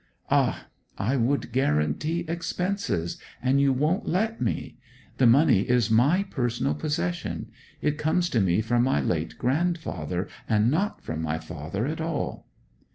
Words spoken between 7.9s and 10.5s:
comes to me from my late grandfather,